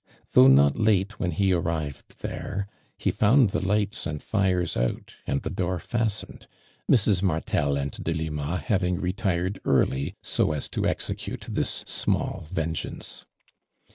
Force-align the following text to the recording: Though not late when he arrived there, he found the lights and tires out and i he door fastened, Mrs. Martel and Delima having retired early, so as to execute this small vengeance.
Though 0.33 0.47
not 0.47 0.79
late 0.79 1.19
when 1.19 1.29
he 1.29 1.53
arrived 1.53 2.21
there, 2.23 2.65
he 2.97 3.11
found 3.11 3.51
the 3.51 3.63
lights 3.63 4.07
and 4.07 4.19
tires 4.19 4.75
out 4.75 5.13
and 5.27 5.41
i 5.45 5.47
he 5.47 5.53
door 5.53 5.77
fastened, 5.77 6.47
Mrs. 6.89 7.21
Martel 7.21 7.77
and 7.77 7.91
Delima 7.91 8.57
having 8.57 8.99
retired 8.99 9.59
early, 9.63 10.15
so 10.23 10.53
as 10.53 10.67
to 10.69 10.87
execute 10.87 11.45
this 11.47 11.83
small 11.85 12.45
vengeance. 12.47 13.25